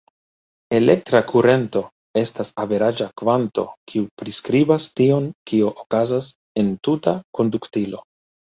[0.77, 1.81] Elektra kurento
[2.21, 6.33] estas averaĝa kvanto, kiu priskribas tion kio okazas
[6.65, 8.05] en tuta konduktilo.